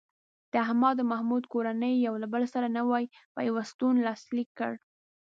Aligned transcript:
د 0.51 0.53
احمد 0.65 0.97
او 1.01 1.07
محمود 1.11 1.43
کورنۍ 1.53 1.93
یو 2.05 2.13
له 2.23 2.27
بل 2.33 2.43
سره 2.53 2.67
نوی 2.77 3.03
پیوستون 3.35 3.95
لاسلیک 4.07 4.49
کړ. 4.59 4.73